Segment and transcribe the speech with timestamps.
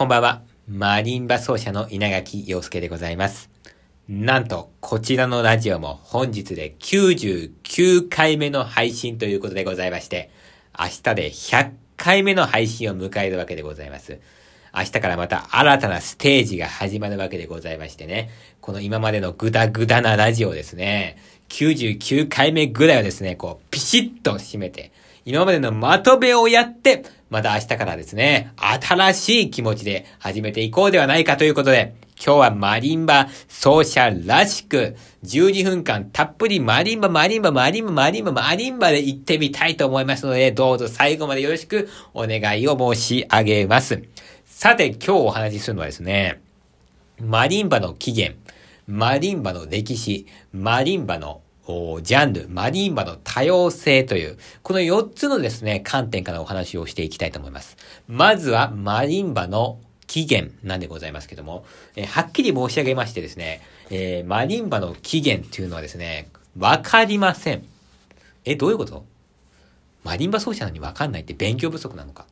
[0.00, 0.40] こんばんは。
[0.66, 3.50] マリンバ奏者の稲垣陽介でございます。
[4.08, 10.30] なんと、こちらのラジオも本日で99回目の配信ということでございまして、
[10.78, 14.20] 明日で100回目の配信を迎えるわけでございます。
[14.74, 18.30] 明日からまた新たなステージが始まるわけでございましてね。
[18.62, 21.18] この今までのグダグダなラジオですね。
[21.50, 24.92] 99回目ぐらいはですね、こう、ピシッと締めて、
[25.26, 44.02] 今までのまとめをやって、また明日からですね、新しい気持ちで始めていこうではないかということで、今日はマリンバ奏者らしく、12分間たっぷりマリンバ、マリンバ、マリンバ、マリンバ、マリンバで行ってみたいと思いますので、どうぞ最後までよろしくお願いを申し上げます。
[44.44, 46.42] さて、今日お話しするのはですね、
[47.20, 48.36] マリンバの起源、
[48.88, 57.76] マリンバの歴史、マリンバのジャンル、マリンバの多様性という、この4つのですね、観点からお話をしていきたいと思います。
[58.08, 61.64] まずは、マリンバの起源なんでございますけども、
[61.94, 67.64] えー、はっきり申し上げましてですね、えー、マリンバの起源っていうのはですね、わかりません。
[68.44, 69.04] え、どういうこと？
[70.02, 72.26] マリンバ奏者なのにわかんないって勉強不足なのか？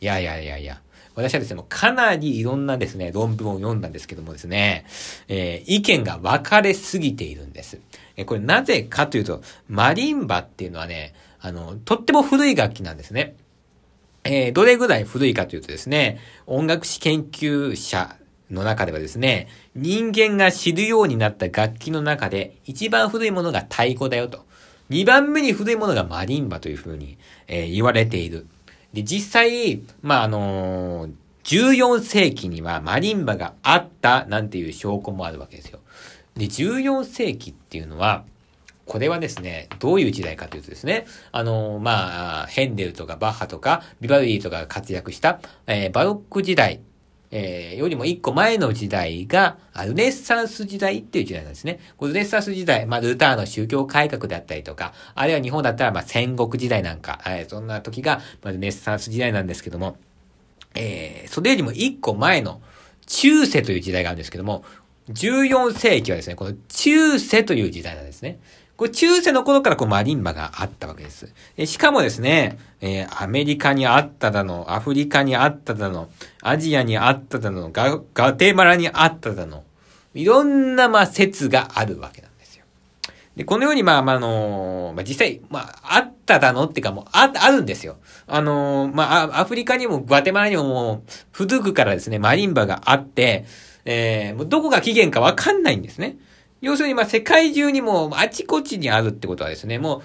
[0.00, 0.82] いやいやいやいや。
[1.14, 4.84] 私はですね、もうかなりいろんなですね、論文を読んだんですけどもですね、
[5.28, 7.78] えー、意見が分かれすぎているんです。
[8.16, 13.36] え、これなぜかというと、マリンバっていうのはね、あの、とっても古い楽器なんですね。
[14.24, 18.16] えー、どれぐらい古いかというとですね、音楽史研究者
[18.50, 24.44] の中ではですね、人間が知るようになった楽器の中で一番古いものが太鼓だよと。
[24.90, 27.16] 二番目に古いものがマリンバというふうに、
[27.46, 28.46] えー、言われている。
[28.92, 31.12] で、実際、まあ、あのー、
[31.44, 35.80] 14世紀にはマリンバがあったなんていう証拠もあるわけですよ。
[36.36, 38.24] で、14世紀っていうのは、
[38.86, 46.80] これはですね、どういう時代かというとですね、あの、まあ、ヘンデルとかバッハとかビバルディとかが活躍した、えー、バロック時代
[47.32, 49.56] えー、よりも一個前の時代が、
[49.86, 51.78] ルネッサンス時代っていう時代なんですね。
[51.96, 59.96] こルネッサンス時代、まあ、ルターの宗教改革であったりとか、あるいは日本だったら、まあ、戦国時代なんか、えー、そんな時が、まあ、ルネッサンス時代なんですけども、
[60.74, 62.60] えー、それよりも一個前の
[63.06, 64.64] 中世という時代があるんですけども、
[65.12, 68.38] 14世紀はですね、この中世という時代なんですね。
[68.76, 71.34] これ中世の頃からこうマリンバがあったわけです。
[71.58, 76.08] えしかもですね、えー、アメリカにあっただの、アフリカにあっただの、
[76.40, 79.64] アジアにあっただの、ガガテマラにあっただの、
[80.14, 82.64] いろんな、まあ、説があるわけなんですよ。
[83.36, 87.98] で、このように、まあ、まあ、あのー、まあ、実際、まあ、あっただのっていうか、もう、あ、あるんですよ。
[88.26, 93.44] あのー、まあ、アフリカにも、ガテマラにも、もう、古くからですね、マリンバがあって、
[93.84, 96.16] えー、もうどこが起源かわかんないんですね。
[96.60, 100.02] 要するに、まあ、世界中にもあちこちにあるってことはですね、もう、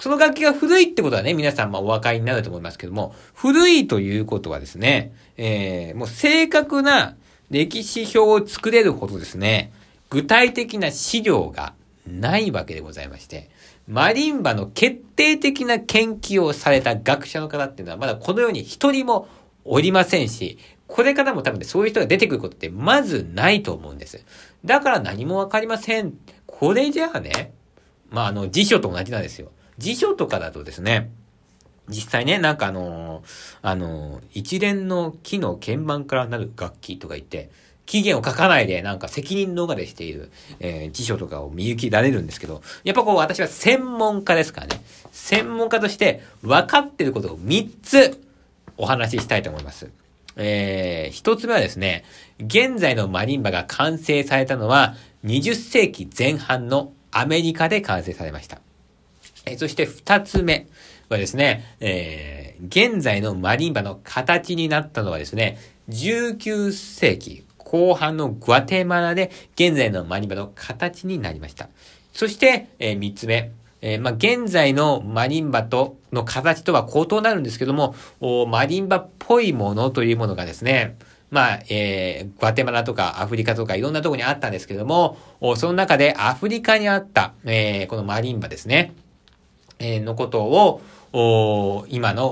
[0.00, 7.16] その楽器が古いってことはね、皆さんまお分かりになると思いますけども、古いということはですね、えー、もう正確な
[7.50, 9.72] 歴史表を作れるほどですね、
[10.08, 11.74] 具体的な資料が
[12.06, 13.50] ないわけでございまして、
[13.88, 19.28] マリンバの決定的な研究をされた学者の方っていうのはまだこのように一人も
[19.64, 24.24] おりませんし、これからも多分ね、そういう人が出てくることってまずないと思うんです。
[24.64, 26.14] だから何もわかりません。
[26.46, 27.52] これじゃあね、
[28.10, 29.52] まあ、あの、辞書と同じなんですよ。
[29.76, 31.10] 辞書とかだとですね、
[31.88, 33.24] 実際ね、なんかあのー、
[33.62, 37.50] あのー、一連の木の鍵盤からなる楽器とか言って、
[37.86, 48.22] 期限を書かないでなんか責任逃れしている、えー、辞書とかを見受けられるんですけど、やっぱこう私は専門家ですからね、専門家として分かってることを3つ
[48.76, 49.90] お話ししたいと思います。
[50.38, 52.04] えー、一つ目はですね、
[52.38, 54.94] 現在のマリンバが完成されたのは
[55.24, 58.60] 20世紀前半のアメリカで完成されました。
[59.44, 60.68] え、そして二つ目
[61.08, 71.68] はですね、えー、現在のマリンバの形になったのはですね、19世紀後半のグアテマラで現在のマリンバの形になりました。
[72.12, 73.50] そして、えー、三つ目、
[73.80, 77.94] えー、まあ、現在のマリンバと、の形とは異なるんですけども、
[78.48, 80.96] マリンバぽいものというものがですね、
[81.30, 85.18] まあ、えー、グアテマラとかアフリカとかいろんなとこにあったんですけども、
[85.56, 88.94] その中でアフリカにあった、えー、このマリンバですね、
[89.78, 90.80] えー、のことを、
[91.10, 92.26] お今の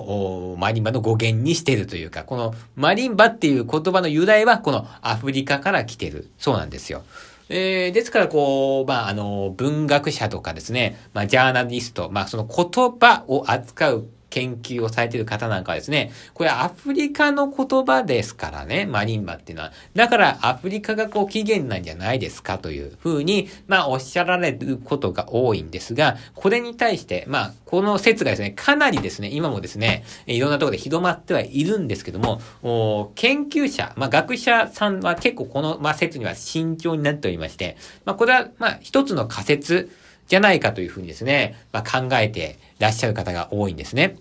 [0.52, 6.30] おマリンバの語源にしてるというか、このマリンバっていう言葉の由来はこのアフリカから来てる。
[6.38, 7.02] そうなんですよ。
[7.48, 19.72] えー、ですから、こう、まあ、あの、文学者とかですね、まあ、ジャーナリスト、まあ、その言葉を扱う研究をされている方なんかはですね、これアフリカの言葉ですからね、マリンバっていうのは。
[19.94, 39.90] だからアフリカがこう起源なんじゃないですかというふうに、まあおっしゃられることが多いんですが、これに対して、まあこの説がですね、かなりですね、今もですね、いろんなところで広まってはいるんですけども、研究者、まあ学者さんは結構この、まあ、説には慎重になっておりまして、まあこれはまあ一つの仮説、
[40.28, 44.16] じゃないかというふうにですね、まあ、考えてらっしゃる方が多いんですね。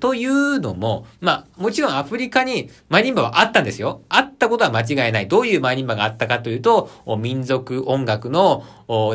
[0.00, 4.02] というのも、まあ、もちろんアフリカにマリンバはあったんですよ。
[4.08, 5.28] あったことは間違いない。
[5.28, 8.64] どういうマリンバがあったかというと、民族音楽の、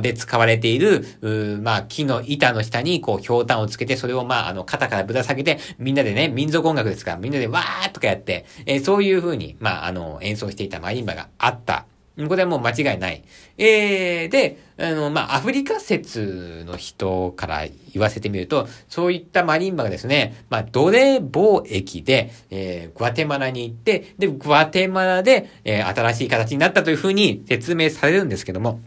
[0.02, 11.86] で使われている、まあ、木の板の下に、こう、氷炭をつけて、それを、まあ、あの、肩からぶら下げて、みんなでね、民族音楽ですから、みんなでわーっとかやって、えー、そういう風に、まあ、あの、演奏していたマリンバがあった
[12.28, 13.24] これはもう間違いない。
[13.58, 28.82] えー、で、あの、まあ、アフリカ説の人から言わせてみると、そういったマリンバがですね、まあ、奴隷貿易で、えー、グアテマラに行って、で、グアテマラで、えー、新しい形になったというふうに説明されるんですけども、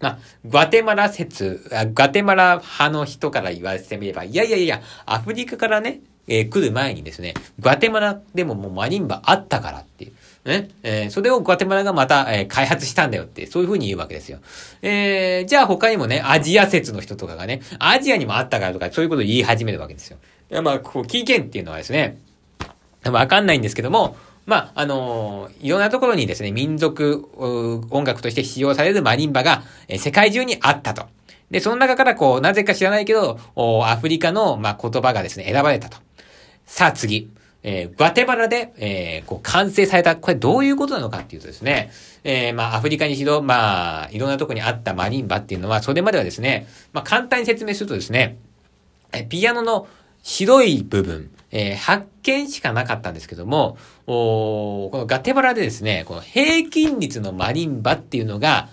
[0.00, 10.12] まあ、グアテマラ説、グアテマラ派の人から言わせてみれば、いやいやいや、アフリカからね、えー、来る前にですね、グアテマラでももうマリンバあったからっていう。
[10.44, 10.70] ね？
[10.82, 14.38] えー、それをグアテマラがまた、えー、開発したんだよって、そういう風に言うわけですよ。
[14.82, 20.18] えー、じゃあ他にもね、アジア説の人とかがね、アジアにもあったからとか、そういうことを言い始めるわけですよ。
[20.62, 22.18] まあ、こう、危険っていうのはですね、
[23.04, 27.28] わかんないんですけども、まあ、あのー、いろんなところにですね、民族
[27.90, 31.06] 音楽として使用されるマリンバが、えー、世界中にあったと。
[31.52, 35.98] で、その中からこう、なぜか知らないけど、アフリカの、まあ、言葉がですね、選ばれたと。
[36.72, 37.28] さあ次。
[37.62, 41.92] えー、グアテマラで、えー、こう、完成された、これどういうことなのかっていうとですね、
[42.24, 48.38] えー、まあ、アフリカにしろ、まあ、いろんなとこにあったマリンバっていうのは、それまではですね、まあ、簡単に説明するとですね、
[49.12, 49.86] えピアノの
[50.22, 53.76] 白い部分、えー、発見しかなかったんですけども、
[54.06, 58.70] おこのガテバラでですね、この平均率のマリンバっていうのが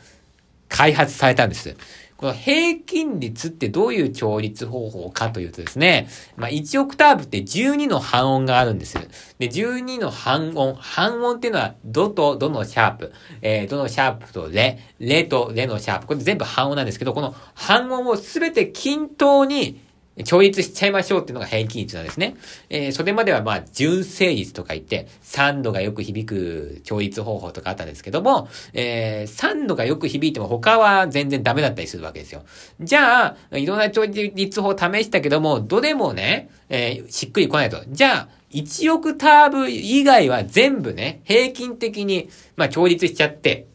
[0.69, 1.75] 開発されたんです。
[2.19, 8.95] この平均率ってどういう調律方法かというとですね、まあ、1オクターブって12の半音があるんです。
[9.39, 16.07] で、12の半音、半音っていうのはドとドのシャープ、えー、ドのシャープとレ、レとレのシャープ。
[16.07, 19.79] これ全部半音なんですけど、この半音をすべて均等に
[20.23, 22.35] 調律しちゃいましょうっていうのが平均率なんですね。
[22.69, 32.43] えー、それまではまあ、純正率とか言って、3度がよく響く調律方法とかあったんですけども、えー、3度がよく響いても他は全然ダメだったりするわけですよ。
[32.79, 37.83] じゃあ、いろんな調律法を試したけども、どれもね、えー、しっくりこないと。
[37.87, 43.67] じゃあ、1オクターブ以外は全部ね、平均的に、まあ、調律しちゃって、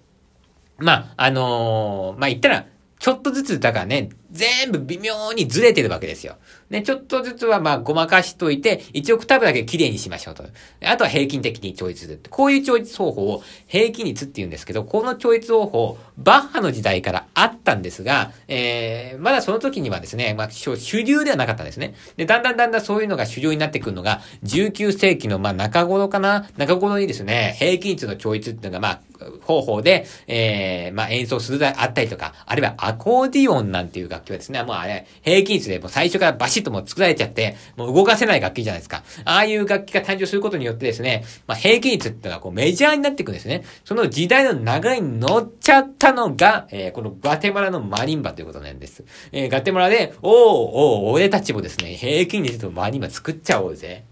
[0.78, 2.66] まあ、あのー、まあ、言ったら、
[2.98, 6.36] ちょっとずつ、だからね、全部微妙にずれてるわけですよ。
[6.70, 10.44] ね、ちょっとずつはまあごまかしといて、1オクターブだけ綺麗にしましょうと。
[10.84, 12.20] あとは平均的に調律する。
[12.30, 21.94] こういう調律方法を平均率って言うんですけど、この調律方法、バッハの時代からあったんですが、えー、まだその時にはですね、まあ主流ではなかったんですね。
[22.16, 26.48] で、だんだんだんだんそういうのが主流になってくるのが、19世紀のまあ中頃かな？
[26.56, 29.00] 中頃にですね、平均率の調律っていうのがまあ、
[29.42, 39.02] 方法で、えー、まあ演奏するであったりとか、あるいはアコーディオンなんていう楽器はですね、もうあれ、平均値でもう最初からバシッともう作られちゃって、もう動かせない楽器じゃないですか。
[39.24, 43.64] ああいう楽器が誕生することによってですね、まあ平均率っていうのがこうメジャーになっていくんですね。
[43.84, 49.04] その時代の流れに乗っちゃったのが、えー、このガテマラのマリンバということなんです。
[49.32, 54.04] えー、ガテマラで、おーおー、俺たちもですね、平均率とマリンバ作っちゃおうぜ。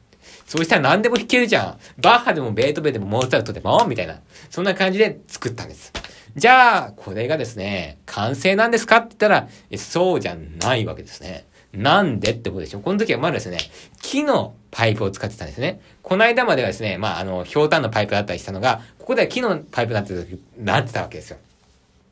[0.47, 1.79] そうしたら何でも弾けるじゃん。
[1.99, 4.21] バッハでもベートーベンでもモーツァルトでも、みたいな。
[4.51, 5.93] そんな感じで作ったんです。
[6.37, 11.47] じゃあ、これがですね、完成なんですかって言ったら、そうじゃないわけですね。
[11.73, 12.81] なんでってことでしょ？
[12.81, 13.59] この時はまだですね、
[14.01, 15.81] 木のパイプを使ってたんですね。
[16.03, 21.39] この間まではですね、まあ、あの、氷炭のパイプだったりしたのが、ここでは木のパイプになってた、なってたわけですよ。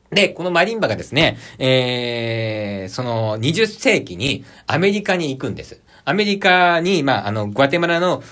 [0.09, 5.79] で、このマリンバがですね、えー、その20世紀にアメリカに行くんです。
[6.03, 8.23] アメリカに、まあ、あの、グアテマラの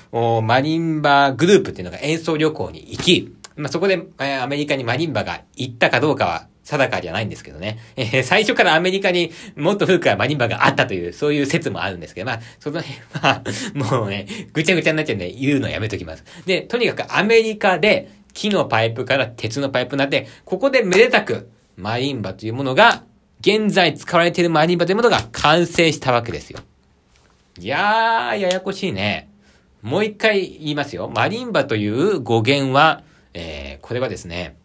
[0.42, 7.80] マリンバグループっていうのが演奏旅行に行き、まあ、そこで、えー、アメリカにマリンバが行ったかどうかは定かじゃないんですけどね。
[7.96, 16.24] えー、最初からアメリカにもっと古くからマリンバがあったという、そういう説もあるんですけど、まあ、その辺は、 もうね、ぐちゃぐちゃになっちゃうんで言うのやめときます。
[16.46, 23.04] で、とにかくアメリカで木のパイプから鉄のパイプになって、ここでめでたくマリンバというものが、
[23.42, 26.60] 現在使われているマリンバというものが完成したわけですよ。
[27.58, 29.30] いやー、ややこしいね。
[29.82, 31.10] もう一回言いますよ。
[31.10, 34.58] マリンバという語源は、えー、これはですね、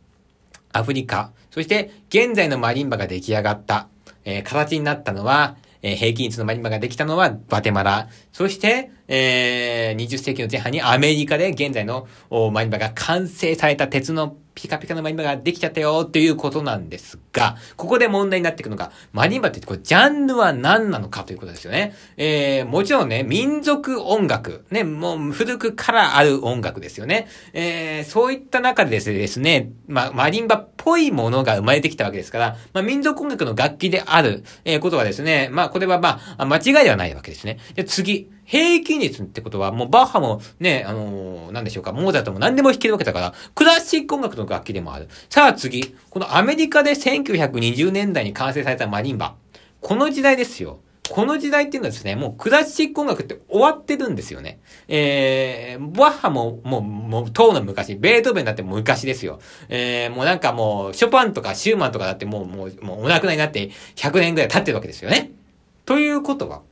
[0.73, 3.87] アフリカ、そして現在のマリンバが出来上がった、
[4.25, 8.09] えー、形になったのは、えー、平均率のマリンバができたのはバテマラ。
[8.33, 12.09] そして、えー、20世紀の前半にアメリカで現在の
[12.51, 21.95] マリンバが完成された鉄のピカピカのマリンバができちゃったよっていうことなんですが、ここで問題になっていくのが、マリンバってこれジャンルは何なのかということですよね。
[22.17, 27.27] えー、もちろんね、民族音楽、ね、もう古くからある音楽ですよね。
[27.53, 37.59] えー、そういった中でですね、まあ、マリンバっぽいものが生まれてきたわけですから、まあ、民族音楽の楽器である、えー、ことはですね、まあ、これはまあ、間違いではないわけですね。
[37.75, 45.09] で、次、平均率ってことは、もうバッハもね、あのー、なんでしょうか、モーザートも何でも弾けるわけだから、クラシック音楽の楽器でもある。
[45.31, 46.95] さあ次、このアメリカで
[47.33, 49.35] 1920年代に完成されたマリンバ。
[49.81, 50.81] この時代ですよ。
[51.11, 54.61] この時代っていうのはですね、もうクラシック音楽って終わってるんですよね。
[54.89, 59.39] えー、バッハも、もう、もう、当の昔、ベートーベンだってもう昔ですよ。
[59.69, 65.33] えー、もうなんかもう、ショパンとかシューマンとかだってもう、もう、もうお亡くなりになって100年ぐらい経ってるわけですよね。
[65.85, 66.63] ということは、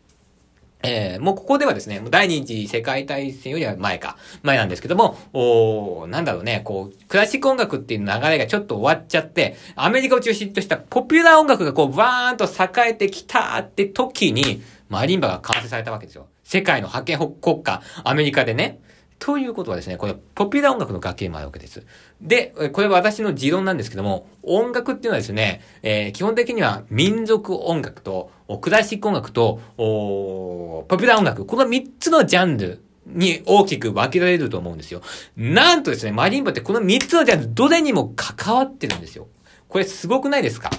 [0.82, 16.26] えー、もうここではですね、第二次世界大戦よりは前か、前なんですけども、おなんだろうね、こう、クラシック音楽っていう流れがちょっと終わっちゃって、アメリカを中心としたポピュラー音楽がこう、バーンと栄えてきたって時に、マリンバが完成されたわけですよ。
[16.44, 18.80] 世界の覇権国家、アメリカでね。
[19.18, 21.86] ということはですね、これ、ポピュラー音楽の楽器もあるわけです。
[22.20, 35.02] で、これは私の持論なんですけども、音楽っていうのはですね、えー、基本的には民族音楽と、クラシック音楽と、ポピュラー音楽、この3つのジャンルに大きく分けられると思うんですよ。
[35.36, 39.28] なんとですね、マリンバってこの3つのジャンル、どれにも関わってるんですよ。
[39.68, 40.70] これすごくないですか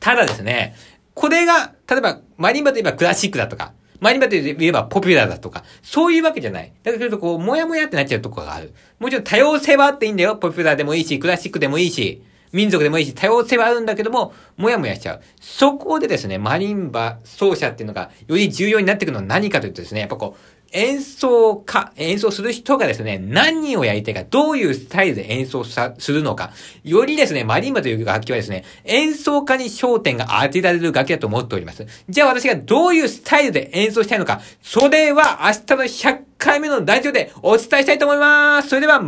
[0.00, 0.74] ただですね、
[1.14, 6.72] これが、例えば、マリンバといえばクラシックだとか、マリンバと言えばポピュラーだとか、そういうわけじゃない。
[6.84, 8.72] だけど、こう、もやもやってなっちゃうとこがある。
[9.00, 10.36] もちろん多様性はあっていいんだよ。
[10.36, 15.20] ポピュラーでもいいし、クラシックでもいいし、民族でもいいし、多様性はあるんだけども、もやもやしちゃう。
[15.40, 20.40] そこでですね、マリンバ奏者っていうのが、より重要になってくるのは何かというとですね、やっぱこう、
[20.72, 26.52] 演奏家、演奏する人がですね、何をやりたいか、どういうスタイルで演奏さ、するのか、
[26.84, 31.86] よりですね、マリンバという楽器はですね、演奏家に焦点が当てられる楽器だと思っております。
[32.08, 38.68] じゃあ私がどういうスタイルで演奏したいのか、それは明日の100回目のラジオでお伝えしたいと思います。
[38.68, 39.00] それでは、